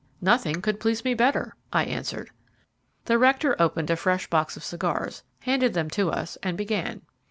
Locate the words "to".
5.91-6.09